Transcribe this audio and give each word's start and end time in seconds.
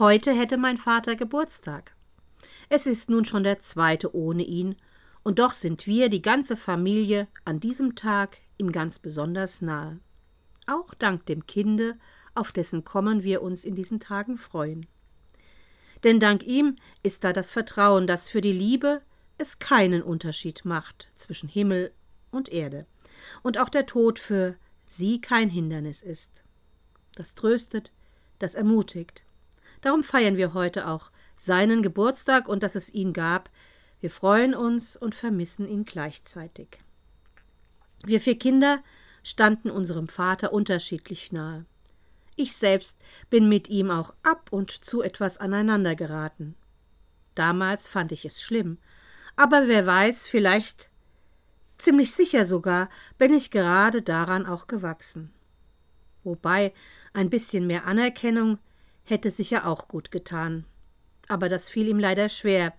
Heute 0.00 0.32
hätte 0.32 0.56
mein 0.56 0.78
Vater 0.78 1.14
Geburtstag. 1.14 1.94
Es 2.70 2.86
ist 2.86 3.10
nun 3.10 3.26
schon 3.26 3.44
der 3.44 3.60
zweite 3.60 4.16
ohne 4.16 4.42
ihn, 4.42 4.76
und 5.24 5.38
doch 5.38 5.52
sind 5.52 5.86
wir, 5.86 6.08
die 6.08 6.22
ganze 6.22 6.56
Familie, 6.56 7.28
an 7.44 7.60
diesem 7.60 7.96
Tag 7.96 8.38
ihm 8.56 8.72
ganz 8.72 8.98
besonders 8.98 9.60
nahe. 9.60 10.00
Auch 10.66 10.94
dank 10.94 11.26
dem 11.26 11.46
Kinde, 11.46 11.98
auf 12.34 12.50
dessen 12.50 12.82
Kommen 12.82 13.24
wir 13.24 13.42
uns 13.42 13.62
in 13.62 13.74
diesen 13.74 14.00
Tagen 14.00 14.38
freuen. 14.38 14.86
Denn 16.02 16.18
dank 16.18 16.44
ihm 16.44 16.76
ist 17.02 17.22
da 17.22 17.34
das 17.34 17.50
Vertrauen, 17.50 18.06
dass 18.06 18.26
für 18.26 18.40
die 18.40 18.54
Liebe 18.54 19.02
es 19.36 19.58
keinen 19.58 20.02
Unterschied 20.02 20.64
macht 20.64 21.10
zwischen 21.14 21.50
Himmel 21.50 21.92
und 22.30 22.48
Erde, 22.48 22.86
und 23.42 23.58
auch 23.58 23.68
der 23.68 23.84
Tod 23.84 24.18
für 24.18 24.56
sie 24.86 25.20
kein 25.20 25.50
Hindernis 25.50 26.02
ist. 26.02 26.42
Das 27.16 27.34
tröstet, 27.34 27.92
das 28.38 28.54
ermutigt. 28.54 29.24
Darum 29.80 30.04
feiern 30.04 30.36
wir 30.36 30.54
heute 30.54 30.88
auch 30.88 31.10
seinen 31.36 31.82
Geburtstag 31.82 32.48
und 32.48 32.62
dass 32.62 32.74
es 32.74 32.92
ihn 32.92 33.12
gab. 33.12 33.50
Wir 34.00 34.10
freuen 34.10 34.54
uns 34.54 34.96
und 34.96 35.14
vermissen 35.14 35.68
ihn 35.68 35.84
gleichzeitig. 35.84 36.80
Wir 38.04 38.20
vier 38.20 38.38
Kinder 38.38 38.82
standen 39.22 39.70
unserem 39.70 40.08
Vater 40.08 40.52
unterschiedlich 40.52 41.32
nahe. 41.32 41.66
Ich 42.36 42.56
selbst 42.56 42.98
bin 43.28 43.48
mit 43.48 43.68
ihm 43.68 43.90
auch 43.90 44.14
ab 44.22 44.48
und 44.50 44.70
zu 44.70 45.02
etwas 45.02 45.36
aneinander 45.38 45.94
geraten. 45.94 46.54
Damals 47.34 47.88
fand 47.88 48.12
ich 48.12 48.24
es 48.24 48.40
schlimm, 48.40 48.78
aber 49.36 49.68
wer 49.68 49.86
weiß, 49.86 50.26
vielleicht 50.26 50.90
ziemlich 51.78 52.12
sicher 52.12 52.44
sogar 52.44 52.88
bin 53.18 53.34
ich 53.34 53.50
gerade 53.50 54.02
daran 54.02 54.46
auch 54.46 54.66
gewachsen. 54.66 55.32
Wobei 56.24 56.72
ein 57.12 57.30
bisschen 57.30 57.66
mehr 57.66 57.86
Anerkennung 57.86 58.58
hätte 59.10 59.30
sicher 59.30 59.66
auch 59.66 59.88
gut 59.88 60.10
getan. 60.10 60.64
Aber 61.28 61.48
das 61.48 61.68
fiel 61.68 61.88
ihm 61.88 61.98
leider 61.98 62.28
schwer, 62.28 62.72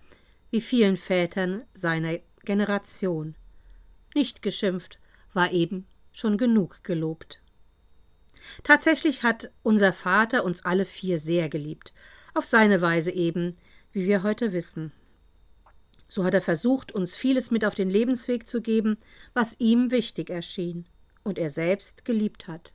wie 0.50 0.60
vielen 0.60 0.96
Vätern 0.96 1.62
seiner 1.74 2.18
Generation. 2.44 3.34
Nicht 4.14 4.42
geschimpft, 4.42 4.98
war 5.32 5.52
eben 5.52 5.86
schon 6.12 6.36
genug 6.36 6.84
gelobt. 6.84 7.40
Tatsächlich 8.64 9.22
hat 9.22 9.50
unser 9.62 9.92
Vater 9.92 10.44
uns 10.44 10.64
alle 10.64 10.84
vier 10.84 11.18
sehr 11.18 11.48
geliebt, 11.48 11.94
auf 12.34 12.44
seine 12.44 12.80
Weise 12.80 13.10
eben, 13.12 13.56
wie 13.92 14.06
wir 14.06 14.22
heute 14.22 14.52
wissen. 14.52 14.92
So 16.08 16.24
hat 16.24 16.34
er 16.34 16.42
versucht, 16.42 16.92
uns 16.92 17.16
vieles 17.16 17.50
mit 17.50 17.64
auf 17.64 17.74
den 17.74 17.88
Lebensweg 17.88 18.46
zu 18.46 18.60
geben, 18.60 18.98
was 19.32 19.58
ihm 19.60 19.90
wichtig 19.90 20.28
erschien 20.28 20.86
und 21.22 21.38
er 21.38 21.48
selbst 21.48 22.04
geliebt 22.04 22.48
hat. 22.48 22.74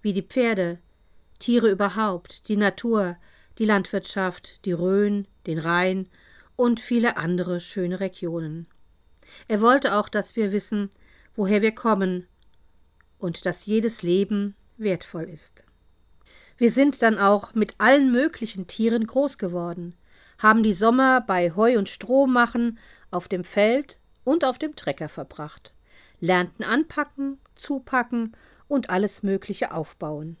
Wie 0.00 0.14
die 0.14 0.22
Pferde, 0.22 0.78
Tiere 1.40 1.68
überhaupt, 1.68 2.48
die 2.48 2.56
Natur, 2.56 3.16
die 3.58 3.64
Landwirtschaft, 3.64 4.64
die 4.64 4.72
Rhön, 4.72 5.26
den 5.46 5.58
Rhein 5.58 6.08
und 6.54 6.78
viele 6.78 7.16
andere 7.16 7.60
schöne 7.60 7.98
Regionen. 7.98 8.66
Er 9.48 9.60
wollte 9.60 9.94
auch, 9.96 10.08
dass 10.08 10.36
wir 10.36 10.52
wissen, 10.52 10.90
woher 11.34 11.62
wir 11.62 11.72
kommen 11.72 12.26
und 13.18 13.46
dass 13.46 13.66
jedes 13.66 14.02
Leben 14.02 14.54
wertvoll 14.76 15.24
ist. 15.24 15.64
Wir 16.56 16.70
sind 16.70 17.00
dann 17.02 17.18
auch 17.18 17.54
mit 17.54 17.74
allen 17.78 18.12
möglichen 18.12 18.66
Tieren 18.66 19.06
groß 19.06 19.38
geworden, 19.38 19.94
haben 20.38 20.62
die 20.62 20.72
Sommer 20.72 21.20
bei 21.20 21.54
Heu 21.54 21.78
und 21.78 21.88
Stroh 21.88 22.26
machen 22.26 22.78
auf 23.10 23.28
dem 23.28 23.44
Feld 23.44 23.98
und 24.24 24.44
auf 24.44 24.58
dem 24.58 24.76
Trecker 24.76 25.08
verbracht, 25.08 25.74
lernten 26.20 26.64
anpacken, 26.64 27.38
zupacken 27.54 28.36
und 28.68 28.90
alles 28.90 29.22
Mögliche 29.22 29.72
aufbauen. 29.72 30.36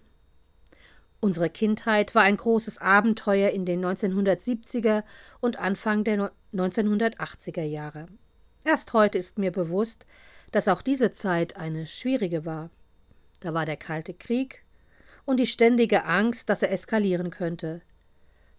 Unsere 1.20 1.50
Kindheit 1.50 2.14
war 2.14 2.22
ein 2.22 2.38
großes 2.38 2.78
Abenteuer 2.78 3.50
in 3.50 3.66
den 3.66 3.84
1970er 3.84 5.04
und 5.40 5.58
Anfang 5.58 6.02
der 6.02 6.32
1980er 6.54 7.62
Jahre. 7.62 8.08
Erst 8.64 8.94
heute 8.94 9.18
ist 9.18 9.38
mir 9.38 9.52
bewusst, 9.52 10.06
dass 10.50 10.68
auch 10.68 10.80
diese 10.82 11.12
Zeit 11.12 11.56
eine 11.56 11.86
schwierige 11.86 12.46
war. 12.46 12.70
Da 13.40 13.52
war 13.52 13.66
der 13.66 13.76
Kalte 13.76 14.14
Krieg 14.14 14.64
und 15.26 15.38
die 15.38 15.46
ständige 15.46 16.04
Angst, 16.04 16.48
dass 16.48 16.62
er 16.62 16.72
eskalieren 16.72 17.30
könnte. 17.30 17.82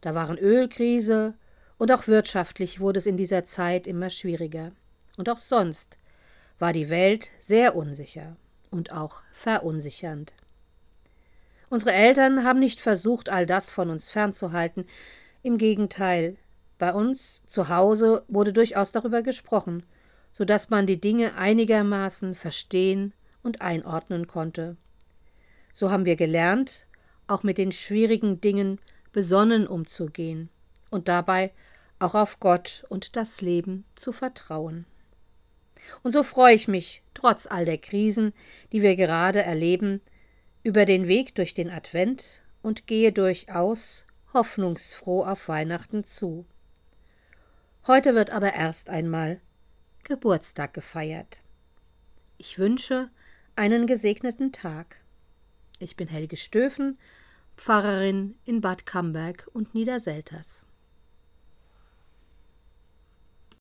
Da 0.01 0.13
waren 0.13 0.37
Ölkrise 0.37 1.33
und 1.77 1.91
auch 1.91 2.07
wirtschaftlich 2.07 2.79
wurde 2.79 2.99
es 2.99 3.07
in 3.07 3.17
dieser 3.17 3.43
Zeit 3.43 3.87
immer 3.87 4.11
schwieriger. 4.11 4.71
Und 5.17 5.29
auch 5.29 5.39
sonst 5.39 5.97
war 6.59 6.73
die 6.73 6.89
Welt 6.89 7.31
sehr 7.39 7.75
unsicher 7.75 8.35
und 8.69 8.91
auch 8.91 9.21
verunsichernd. 9.33 10.33
Unsere 11.71 11.93
Eltern 11.93 12.43
haben 12.43 12.59
nicht 12.59 12.81
versucht, 12.81 13.29
all 13.29 13.45
das 13.45 13.71
von 13.71 13.89
uns 13.89 14.09
fernzuhalten. 14.09 14.85
Im 15.41 15.57
Gegenteil, 15.57 16.35
bei 16.77 16.93
uns 16.93 17.45
zu 17.45 17.69
Hause 17.69 18.25
wurde 18.27 18.51
durchaus 18.51 18.91
darüber 18.91 19.21
gesprochen, 19.21 19.83
so 20.33 20.43
dass 20.43 20.69
man 20.69 20.85
die 20.85 20.99
Dinge 20.99 21.35
einigermaßen 21.37 22.35
verstehen 22.35 23.13
und 23.41 23.61
einordnen 23.61 24.27
konnte. 24.27 24.75
So 25.71 25.91
haben 25.91 26.03
wir 26.03 26.17
gelernt, 26.17 26.87
auch 27.27 27.41
mit 27.41 27.57
den 27.57 27.71
schwierigen 27.71 28.41
Dingen 28.41 28.81
besonnen 29.13 29.65
umzugehen 29.65 30.49
und 30.89 31.07
dabei 31.07 31.53
auch 31.99 32.15
auf 32.15 32.41
Gott 32.41 32.83
und 32.89 33.15
das 33.15 33.39
Leben 33.39 33.85
zu 33.95 34.11
vertrauen. 34.11 34.85
Und 36.03 36.11
so 36.11 36.21
freue 36.21 36.53
ich 36.53 36.67
mich, 36.67 37.01
trotz 37.13 37.47
all 37.47 37.63
der 37.63 37.77
Krisen, 37.77 38.33
die 38.73 38.81
wir 38.81 38.97
gerade 38.97 39.41
erleben, 39.41 40.01
über 40.63 40.85
den 40.85 41.07
Weg 41.07 41.35
durch 41.35 41.53
den 41.53 41.69
Advent 41.69 42.41
und 42.61 42.87
gehe 42.87 43.11
durchaus 43.11 44.05
hoffnungsfroh 44.33 45.25
auf 45.25 45.47
Weihnachten 45.47 46.05
zu. 46.05 46.45
Heute 47.87 48.13
wird 48.13 48.29
aber 48.29 48.53
erst 48.53 48.89
einmal 48.89 49.41
Geburtstag 50.03 50.73
gefeiert. 50.73 51.41
Ich 52.37 52.59
wünsche 52.59 53.09
einen 53.55 53.87
gesegneten 53.87 54.51
Tag. 54.51 54.97
Ich 55.79 55.95
bin 55.95 56.07
Helge 56.07 56.37
Stöfen, 56.37 56.97
Pfarrerin 57.57 58.35
in 58.45 58.61
Bad 58.61 58.85
Camberg 58.85 59.47
und 59.53 59.73
Niederselters. 59.73 60.65